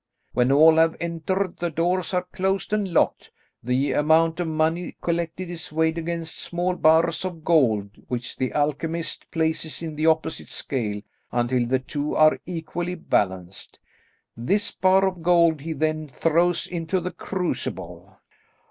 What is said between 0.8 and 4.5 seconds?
entered, the doors are closed and locked. The amount of